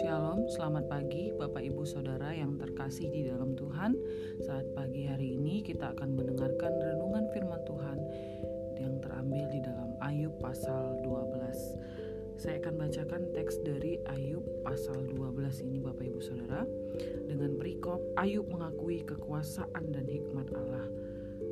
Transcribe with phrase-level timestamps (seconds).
[0.00, 3.92] Shalom, selamat pagi Bapak Ibu Saudara yang terkasih di dalam Tuhan.
[4.40, 7.98] Saat pagi hari ini kita akan mendengarkan renungan firman Tuhan
[8.80, 12.40] yang terambil di dalam Ayub pasal 12.
[12.40, 16.64] Saya akan bacakan teks dari Ayub pasal 12 ini Bapak Ibu Saudara
[17.28, 20.88] dengan perikop Ayub mengakui kekuasaan dan hikmat Allah.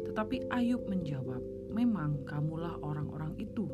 [0.09, 3.69] Tetapi Ayub menjawab, "Memang kamulah orang-orang itu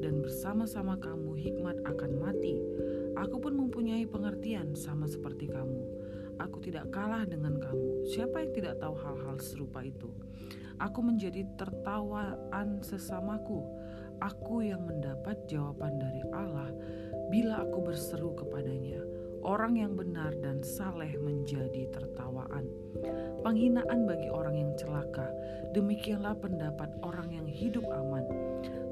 [0.00, 2.54] dan bersama-sama kamu hikmat akan mati."
[3.18, 5.82] Aku pun mempunyai pengertian sama seperti kamu.
[6.40, 8.08] Aku tidak kalah dengan kamu.
[8.08, 10.08] Siapa yang tidak tahu hal-hal serupa itu?
[10.80, 13.62] Aku menjadi tertawaan sesamaku.
[14.18, 16.72] Aku yang mendapat jawaban dari Allah
[17.28, 19.02] bila aku berseru kepadanya.
[19.42, 22.70] Orang yang benar dan saleh menjadi tertawaan.
[23.42, 25.26] Penghinaan bagi orang yang celaka.
[25.74, 28.22] Demikianlah pendapat orang yang hidup aman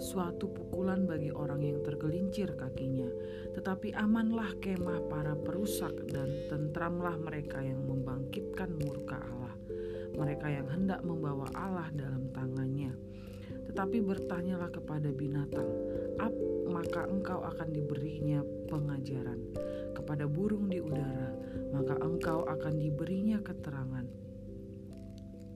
[0.01, 3.07] suatu pukulan bagi orang yang tergelincir kakinya.
[3.55, 9.55] Tetapi amanlah kemah para perusak dan tentramlah mereka yang membangkitkan murka Allah.
[10.17, 12.97] Mereka yang hendak membawa Allah dalam tangannya.
[13.71, 15.69] Tetapi bertanyalah kepada binatang,
[16.19, 16.35] Ap,
[16.67, 19.39] maka engkau akan diberinya pengajaran.
[20.01, 21.29] Kepada burung di udara,
[21.77, 24.09] maka engkau akan diberinya keterangan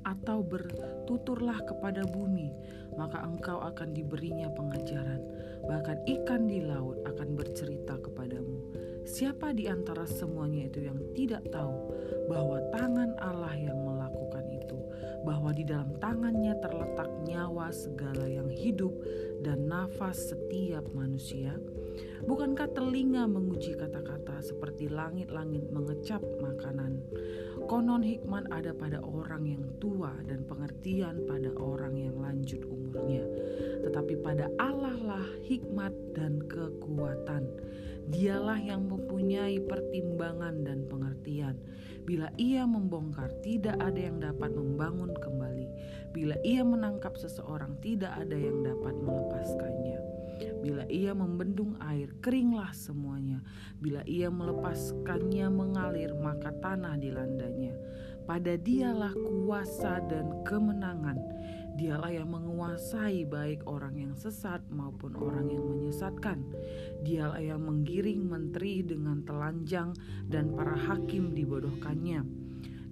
[0.04, 2.52] atau bertuturlah kepada bumi,
[3.00, 5.20] maka engkau akan diberinya pengajaran.
[5.64, 8.68] Bahkan ikan di laut akan bercerita kepadamu.
[9.08, 11.92] Siapa di antara semuanya itu yang tidak tahu
[12.28, 14.76] bahwa tangan Allah yang melakukan itu,
[15.24, 18.92] bahwa di dalam tangannya terletak nyawa segala yang hidup
[19.40, 21.56] dan nafas setiap manusia?
[22.24, 27.04] Bukankah telinga menguji kata-kata seperti langit-langit mengecap makanan?
[27.64, 33.24] Konon hikmat ada pada orang yang tua dan pengertian pada orang yang lanjut umurnya.
[33.84, 37.48] Tetapi pada Allah lah hikmat dan kekuatan.
[38.04, 41.56] Dialah yang mempunyai pertimbangan dan pengertian.
[42.04, 45.68] Bila ia membongkar, tidak ada yang dapat membangun kembali.
[46.12, 50.23] Bila ia menangkap seseorang, tidak ada yang dapat melepaskannya.
[50.60, 53.40] Bila ia membendung air, keringlah semuanya.
[53.80, 57.76] Bila ia melepaskannya mengalir, maka tanah dilandanya.
[58.24, 61.20] Pada dialah kuasa dan kemenangan.
[61.74, 66.40] Dialah yang menguasai baik orang yang sesat maupun orang yang menyesatkan.
[67.02, 69.90] Dialah yang menggiring menteri dengan telanjang
[70.30, 72.43] dan para hakim dibodohkannya.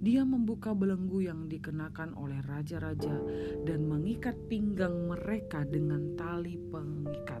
[0.03, 3.23] Dia membuka belenggu yang dikenakan oleh raja-raja
[3.63, 7.39] dan mengikat pinggang mereka dengan tali pengikat.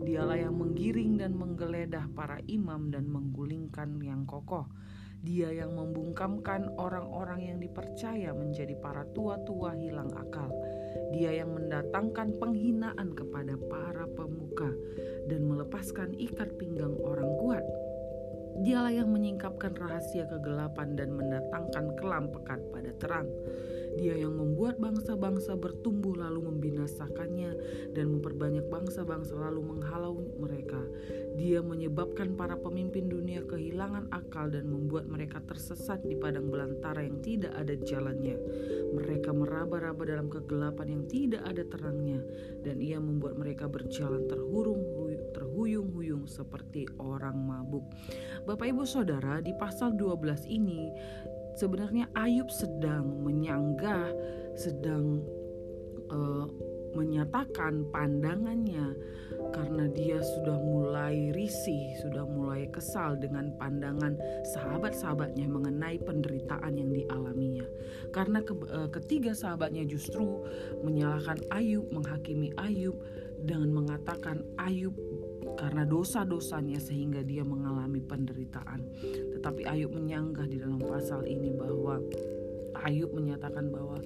[0.00, 4.64] Dialah yang menggiring dan menggeledah para imam dan menggulingkan yang kokoh.
[5.20, 10.48] Dia yang membungkamkan orang-orang yang dipercaya menjadi para tua-tua hilang akal.
[11.12, 14.72] Dia yang mendatangkan penghinaan kepada para pemuka
[15.28, 17.64] dan melepaskan ikat pinggang orang kuat.
[18.54, 23.28] Dialah yang menyingkapkan rahasia kegelapan dan mendatangkan kelam pekat pada terang.
[23.94, 27.50] Dia yang membuat bangsa-bangsa bertumbuh lalu membinasakannya
[27.94, 30.82] dan memperbanyak bangsa-bangsa lalu menghalau mereka.
[31.38, 37.22] Dia menyebabkan para pemimpin dunia kehilangan akal dan membuat mereka tersesat di padang belantara yang
[37.22, 38.38] tidak ada jalannya.
[39.74, 42.22] Meraba-raba dalam kegelapan yang tidak ada terangnya
[42.62, 44.94] dan ia membuat mereka berjalan terhurung
[45.34, 47.82] terhuyung-huyung seperti orang mabuk.
[48.46, 50.94] Bapak Ibu Saudara, di pasal 12 ini
[51.58, 54.10] sebenarnya Ayub sedang menyanggah,
[54.54, 55.22] sedang
[56.10, 56.46] uh,
[56.94, 58.94] menyatakan pandangannya
[59.50, 64.18] karena dia sudah mulai risih, sudah mulai kesal dengan pandangan
[64.54, 67.66] sahabat-sahabatnya mengenai penderitaan yang dialaminya.
[68.14, 70.42] Karena ke, uh, ketiga sahabatnya justru
[70.82, 72.94] menyalahkan Ayub, menghakimi Ayub
[73.44, 74.94] dengan mengatakan Ayub
[75.60, 78.86] karena dosa-dosanya sehingga dia mengalami penderitaan.
[79.38, 82.00] Tetapi Ayub menyanggah di dalam pasal ini bahwa
[82.84, 84.02] Ayub menyatakan bahwa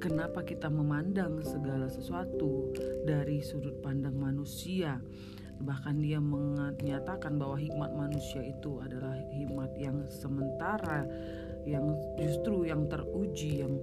[0.00, 2.72] kenapa kita memandang segala sesuatu
[3.04, 4.96] dari sudut pandang manusia.
[5.60, 11.04] Bahkan dia menyatakan bahwa hikmat manusia itu adalah hikmat yang sementara,
[11.68, 13.76] yang justru yang teruji, yang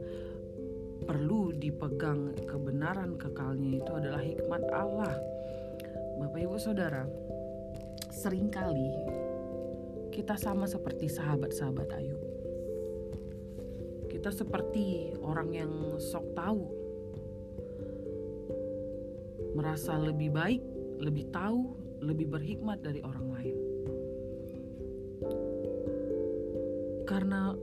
[1.06, 5.14] perlu dipegang kebenaran kekalnya itu adalah hikmat Allah
[6.18, 7.06] Bapak Ibu Saudara,
[8.10, 8.90] sering kali
[10.10, 12.27] kita sama seperti sahabat-sahabat Ayub.
[14.18, 15.72] Kita seperti orang yang
[16.02, 16.66] sok tahu,
[19.54, 20.58] merasa lebih baik,
[20.98, 23.58] lebih tahu, lebih berhikmat dari orang lain.
[27.06, 27.54] Karena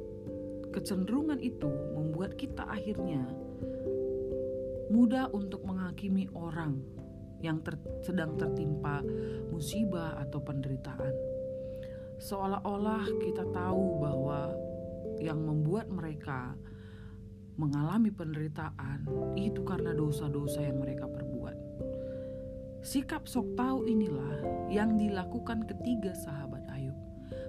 [0.71, 1.67] kecenderungan itu
[1.99, 3.27] membuat kita akhirnya
[4.95, 6.79] mudah untuk menghakimi orang
[7.43, 7.75] yang ter,
[8.06, 9.03] sedang tertimpa
[9.51, 11.15] musibah atau penderitaan.
[12.23, 14.55] Seolah-olah kita tahu bahwa
[15.20, 16.55] yang membuat mereka
[17.55, 19.06] mengalami penderitaan
[19.38, 21.56] itu karena dosa-dosa yang mereka perbuat.
[22.84, 26.93] Sikap sok tahu inilah yang dilakukan ketiga sahabat Ayub.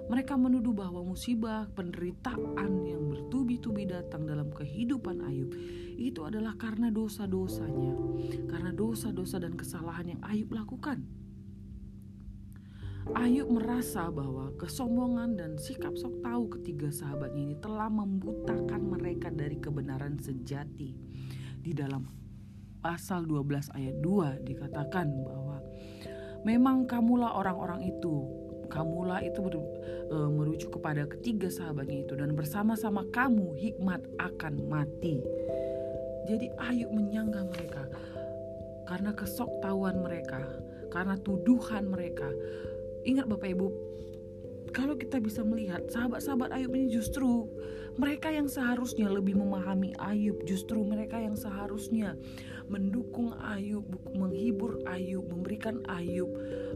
[0.06, 5.50] Mereka menuduh bahwa musibah, penderitaan yang bertubi-tubi datang dalam kehidupan Ayub
[5.98, 7.92] itu adalah karena dosa-dosanya,
[8.48, 11.04] karena dosa-dosa dan kesalahan yang Ayub lakukan.
[13.14, 19.62] Ayub merasa bahwa kesombongan dan sikap sok tahu ketiga sahabatnya ini telah membutakan mereka dari
[19.62, 20.90] kebenaran sejati.
[21.62, 22.02] Di dalam
[22.82, 25.62] pasal 12 ayat 2 dikatakan bahwa
[26.42, 28.26] memang kamulah orang-orang itu.
[28.66, 29.38] Kamulah itu
[30.10, 35.22] e, merujuk kepada ketiga sahabatnya itu dan bersama-sama kamu hikmat akan mati.
[36.26, 37.86] Jadi Ayub menyanggah mereka
[38.90, 40.42] karena kesoktahuan mereka,
[40.90, 42.26] karena tuduhan mereka
[43.06, 43.68] Ingat Bapak Ibu,
[44.74, 47.46] kalau kita bisa melihat sahabat-sahabat Ayub ini justru
[47.96, 52.18] mereka yang seharusnya lebih memahami Ayub, justru mereka yang seharusnya
[52.66, 56.30] mendukung Ayub, menghibur Ayub, memberikan Ayub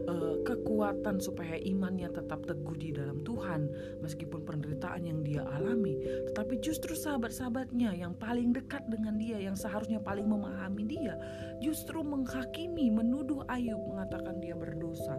[0.07, 3.67] uh, kekuatan supaya imannya tetap teguh di dalam Tuhan
[3.99, 5.99] meskipun penderitaan yang dia alami.
[6.31, 11.15] Tetapi justru sahabat-sahabatnya yang paling dekat dengan dia, yang seharusnya paling memahami dia,
[11.59, 15.15] justru menghakimi, menuduh Ayub, mengatakan dia berdosa.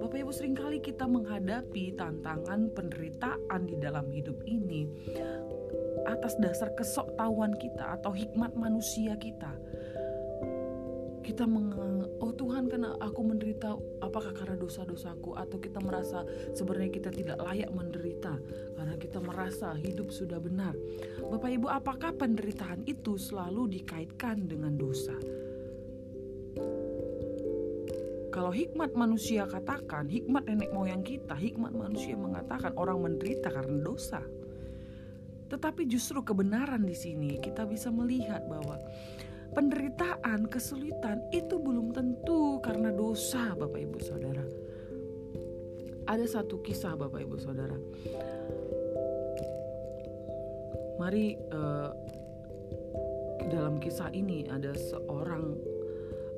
[0.00, 4.88] Bapak Ibu sering kali kita menghadapi tantangan penderitaan di dalam hidup ini
[6.06, 9.50] atas dasar kesoktahuan kita atau hikmat manusia kita
[11.26, 11.74] kita meng
[12.22, 16.22] oh Tuhan karena aku menderita apakah karena dosa-dosaku atau kita merasa
[16.54, 18.38] sebenarnya kita tidak layak menderita
[18.78, 20.78] karena kita merasa hidup sudah benar.
[21.26, 25.18] Bapak Ibu, apakah penderitaan itu selalu dikaitkan dengan dosa?
[28.30, 34.20] Kalau hikmat manusia katakan, hikmat nenek moyang kita, hikmat manusia mengatakan orang menderita karena dosa.
[35.48, 38.76] Tetapi justru kebenaran di sini kita bisa melihat bahwa
[39.54, 44.46] penderitaan, kesulitan itu belum tentu karena dosa Bapak Ibu Saudara.
[46.06, 47.78] Ada satu kisah Bapak Ibu Saudara.
[50.96, 51.90] Mari uh,
[53.52, 55.54] dalam kisah ini ada seorang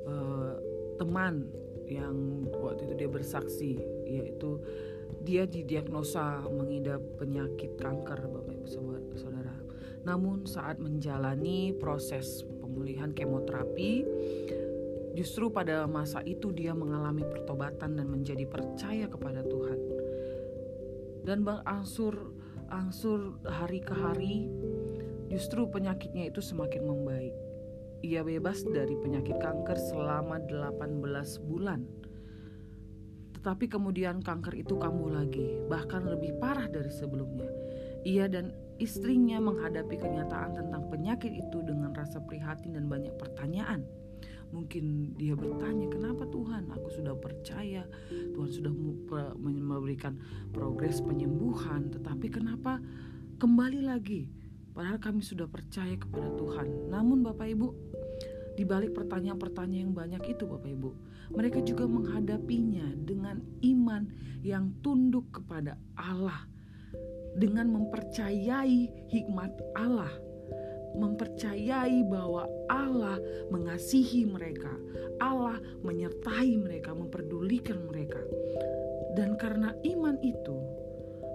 [0.09, 0.53] uh,
[0.99, 1.47] teman
[1.89, 3.71] yang waktu itu dia bersaksi
[4.05, 4.61] yaitu
[5.25, 8.67] dia didiagnosa mengidap penyakit kanker Bapak Ibu
[9.17, 9.55] Saudara.
[10.05, 14.05] Namun saat menjalani proses pemulihan kemoterapi,
[15.17, 19.79] justru pada masa itu dia mengalami pertobatan dan menjadi percaya kepada Tuhan.
[21.25, 22.37] Dan Bang Angsur
[22.69, 24.45] angsur hari ke hari,
[25.33, 27.33] justru penyakitnya itu semakin membaik.
[28.05, 31.83] Ia bebas dari penyakit kanker selama 18 bulan.
[33.35, 37.49] Tetapi kemudian kanker itu kambuh lagi, bahkan lebih parah dari sebelumnya.
[38.07, 43.83] Ia dan istrinya menghadapi kenyataan tentang penyakit itu dengan rasa prihatin dan banyak pertanyaan.
[44.49, 46.73] Mungkin dia bertanya, "Kenapa Tuhan?
[46.73, 48.73] Aku sudah percaya, Tuhan sudah
[49.37, 50.17] memberikan
[50.49, 52.81] progres penyembuhan, tetapi kenapa
[53.37, 54.25] kembali lagi?
[54.73, 57.67] Padahal kami sudah percaya kepada Tuhan." Namun, Bapak Ibu,
[58.57, 60.89] di balik pertanyaan-pertanyaan yang banyak itu, Bapak Ibu,
[61.29, 64.09] mereka juga menghadapinya dengan iman
[64.41, 66.49] yang tunduk kepada Allah
[67.39, 70.11] dengan mempercayai hikmat Allah,
[70.99, 73.15] mempercayai bahwa Allah
[73.47, 74.75] mengasihi mereka,
[75.23, 78.19] Allah menyertai mereka, memperdulikan mereka.
[79.15, 80.59] Dan karena iman itu,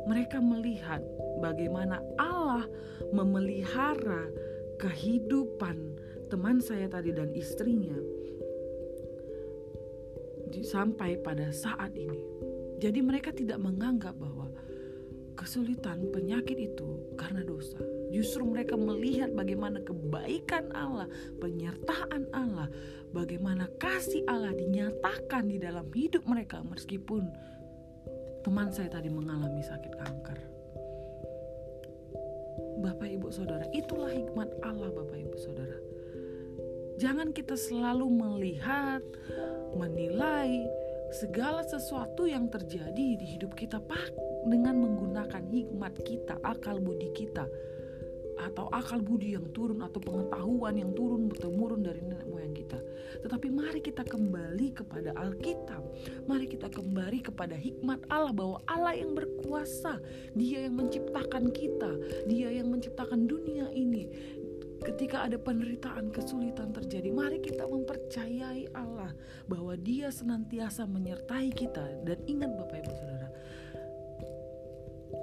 [0.05, 1.01] mereka melihat
[1.41, 2.69] bagaimana Allah
[3.17, 4.29] memelihara
[4.77, 5.97] kehidupan
[6.29, 7.97] teman saya tadi dan istrinya
[10.63, 12.21] sampai pada saat ini.
[12.79, 14.34] Jadi mereka tidak menganggap bahwa
[15.35, 17.79] kesulitan, penyakit itu karena dosa.
[18.15, 21.11] Justru mereka melihat bagaimana kebaikan Allah,
[21.43, 22.71] penyertaan Allah,
[23.11, 27.27] bagaimana kasih Allah dinyatakan di dalam hidup mereka meskipun
[28.47, 30.39] teman saya tadi mengalami sakit kanker.
[32.85, 35.79] Bapak Ibu Saudara, itulah hikmat Allah Bapak Ibu Saudara.
[36.95, 39.03] Jangan kita selalu melihat,
[39.75, 40.63] menilai
[41.11, 43.83] segala sesuatu yang terjadi di hidup kita
[44.49, 47.49] dengan menggunakan hikmat kita, akal budi kita,
[48.35, 52.79] atau akal budi yang turun atau pengetahuan yang turun temurun dari nenek moyang kita.
[53.23, 55.83] Tetapi mari kita kembali kepada Alkitab.
[56.27, 60.03] Mari kita kembali kepada hikmat Allah bahwa Allah yang berkuasa,
[60.35, 61.91] Dia yang menciptakan kita,
[62.27, 64.11] Dia yang menciptakan dunia ini.
[64.85, 69.17] ketika ada penderitaan, kesulitan terjadi, mari kita mempercayai Allah
[69.49, 72.05] bahwa Dia senantiasa menyertai kita.
[72.05, 73.29] Dan ingat, Bapak Ibu Saudara,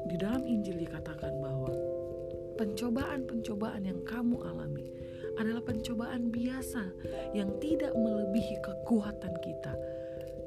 [0.08, 1.72] di dalam Injil dikatakan bahwa
[2.58, 4.90] pencobaan-pencobaan yang kamu alami
[5.40, 6.84] adalah pencobaan biasa
[7.34, 9.74] yang tidak melebihi kekuatan kita.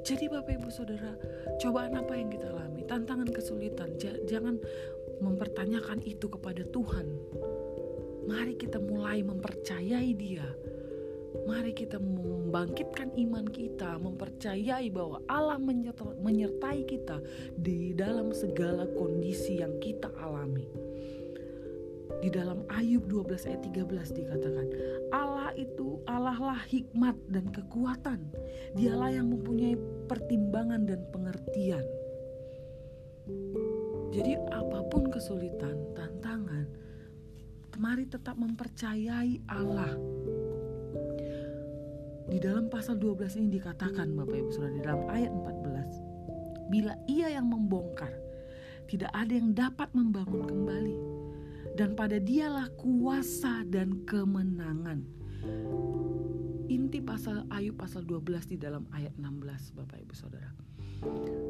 [0.05, 1.17] Jadi Bapak Ibu Saudara,
[1.57, 2.85] cobaan apa yang kita alami?
[2.85, 3.97] Tantangan kesulitan.
[4.29, 4.61] Jangan
[5.25, 7.09] mempertanyakan itu kepada Tuhan.
[8.29, 10.45] Mari kita mulai mempercayai Dia.
[11.45, 15.61] Mari kita membangkitkan iman kita, mempercayai bahwa Allah
[16.21, 17.21] menyertai kita
[17.61, 20.65] di dalam segala kondisi yang kita alami.
[22.25, 24.67] Di dalam Ayub 12 ayat 13 dikatakan,
[25.13, 28.33] Allah itu Allah lah hikmat dan kekuatan.
[28.73, 29.77] Dialah yang mempunyai
[30.09, 31.85] pertimbangan dan pengertian.
[34.15, 36.65] Jadi apa pun kesulitan, tantangan,
[37.77, 39.93] mari tetap mempercayai Allah.
[42.35, 47.31] Di dalam pasal 12 ini dikatakan Bapak Ibu Saudara di dalam ayat 14, bila ia
[47.31, 48.11] yang membongkar,
[48.91, 50.99] tidak ada yang dapat membangun kembali
[51.79, 55.07] dan pada dialah kuasa dan kemenangan.
[56.67, 60.51] Inti pasal Ayub pasal 12 di dalam ayat 16 Bapak Ibu Saudara.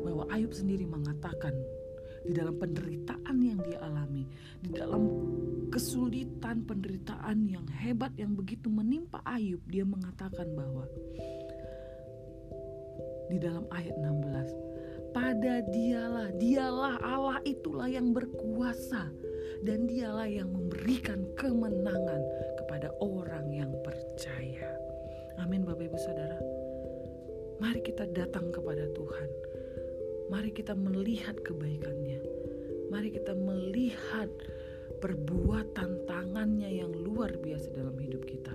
[0.05, 1.57] Bahwa Ayub sendiri mengatakan
[2.25, 4.25] di dalam penderitaan yang dia alami,
[4.65, 5.03] di dalam
[5.69, 10.89] kesulitan penderitaan yang hebat yang begitu menimpa Ayub, dia mengatakan bahwa
[13.29, 19.09] di dalam ayat 16, pada dialah, dialah Allah itulah yang berkuasa
[19.63, 22.23] dan dialah yang memberikan kemenangan
[22.59, 24.69] kepada orang yang percaya.
[25.41, 26.39] Amin Bapak Ibu Saudara.
[27.63, 29.54] Mari kita datang kepada Tuhan.
[30.35, 32.19] Mari kita melihat kebaikannya.
[32.91, 34.27] Mari kita melihat
[34.99, 38.51] perbuatan tangannya yang luar biasa dalam hidup kita.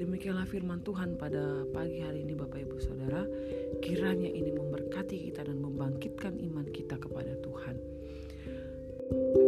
[0.00, 3.20] Demikianlah firman Tuhan pada pagi hari ini Bapak Ibu Saudara.
[3.84, 7.76] Kiranya ini memberkati kita dan membangkitkan iman kita kepada Tuhan.
[9.08, 9.47] thank you